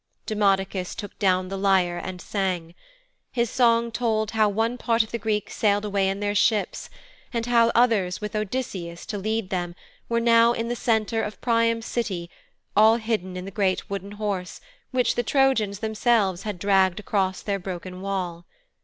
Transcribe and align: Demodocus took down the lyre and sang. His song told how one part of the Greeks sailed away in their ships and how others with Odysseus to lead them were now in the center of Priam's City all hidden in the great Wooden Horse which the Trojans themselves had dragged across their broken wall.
Demodocus 0.25 0.95
took 0.95 1.19
down 1.19 1.47
the 1.49 1.59
lyre 1.59 2.01
and 2.03 2.19
sang. 2.19 2.73
His 3.31 3.51
song 3.51 3.91
told 3.91 4.31
how 4.31 4.49
one 4.49 4.79
part 4.79 5.03
of 5.03 5.11
the 5.11 5.19
Greeks 5.19 5.55
sailed 5.55 5.85
away 5.85 6.09
in 6.09 6.19
their 6.21 6.33
ships 6.33 6.89
and 7.31 7.45
how 7.45 7.71
others 7.75 8.19
with 8.19 8.35
Odysseus 8.35 9.05
to 9.05 9.19
lead 9.19 9.51
them 9.51 9.75
were 10.09 10.19
now 10.19 10.53
in 10.53 10.69
the 10.69 10.75
center 10.75 11.21
of 11.21 11.39
Priam's 11.39 11.85
City 11.85 12.31
all 12.75 12.95
hidden 12.95 13.37
in 13.37 13.45
the 13.45 13.51
great 13.51 13.91
Wooden 13.91 14.13
Horse 14.13 14.59
which 14.89 15.13
the 15.13 15.21
Trojans 15.21 15.77
themselves 15.81 16.41
had 16.41 16.57
dragged 16.57 16.99
across 16.99 17.43
their 17.43 17.59
broken 17.59 18.01
wall. 18.01 18.47